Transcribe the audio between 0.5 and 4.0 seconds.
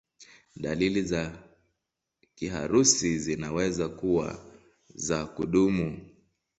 Dalili za kiharusi zinaweza